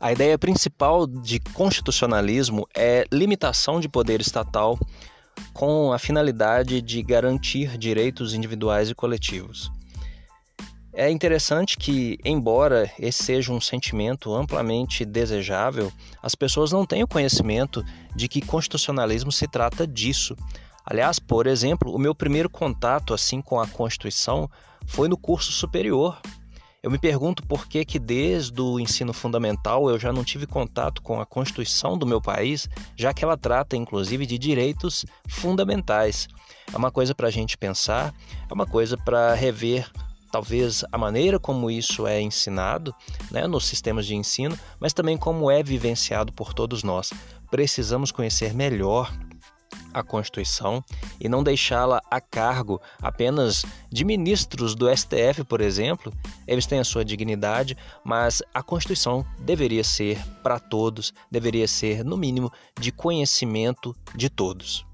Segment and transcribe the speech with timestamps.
[0.00, 4.78] A ideia principal de constitucionalismo é limitação de poder estatal
[5.52, 9.72] com a finalidade de garantir direitos individuais e coletivos.
[10.92, 15.92] É interessante que, embora esse seja um sentimento amplamente desejável,
[16.22, 17.84] as pessoas não têm o conhecimento
[18.14, 20.36] de que constitucionalismo se trata disso.
[20.84, 24.50] Aliás, por exemplo, o meu primeiro contato assim com a Constituição
[24.86, 26.20] foi no curso superior.
[26.80, 31.02] Eu me pergunto por que que desde o ensino fundamental eu já não tive contato
[31.02, 36.28] com a Constituição do meu país, já que ela trata inclusive de direitos fundamentais.
[36.72, 38.14] É uma coisa para a gente pensar,
[38.48, 39.90] é uma coisa para rever
[40.30, 42.94] talvez a maneira como isso é ensinado
[43.28, 47.12] né, nos sistemas de ensino, mas também como é vivenciado por todos nós.
[47.50, 49.12] Precisamos conhecer melhor
[49.92, 50.84] a Constituição
[51.20, 56.12] e não deixá-la a cargo apenas de ministros do STF, por exemplo.
[56.46, 62.16] Eles têm a sua dignidade, mas a Constituição deveria ser para todos, deveria ser, no
[62.16, 64.87] mínimo, de conhecimento de todos.